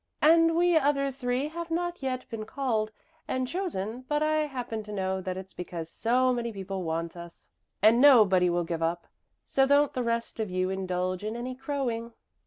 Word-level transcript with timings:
"And 0.19 0.55
we 0.55 0.75
other 0.79 1.11
three 1.11 1.49
have 1.49 1.69
not 1.69 2.01
yet 2.01 2.27
been 2.31 2.43
called 2.43 2.89
and 3.27 3.47
chosen, 3.47 4.03
but 4.07 4.23
I 4.23 4.47
happen 4.47 4.81
to 4.85 4.91
know 4.91 5.21
that 5.21 5.37
it's 5.37 5.53
because 5.53 5.91
so 5.91 6.33
many 6.33 6.51
people 6.51 6.81
want 6.81 7.15
us, 7.15 7.51
and 7.83 8.01
nobody 8.01 8.49
will 8.49 8.63
give 8.63 8.81
up. 8.81 9.05
So 9.45 9.67
don't 9.67 9.93
the 9.93 10.01
rest 10.01 10.39
of 10.39 10.49
you 10.49 10.71
indulge 10.71 11.23
in 11.23 11.35
any 11.35 11.53
crowing." 11.53 12.13